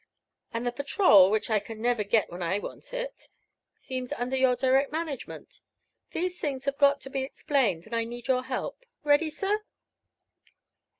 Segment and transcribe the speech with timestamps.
[0.51, 3.29] And the patrol, which I never can get when I want it,
[3.75, 5.61] seems under your direct management.
[6.09, 8.83] These things have got to be explained, and I need your help.
[9.03, 9.61] Ready, sir?"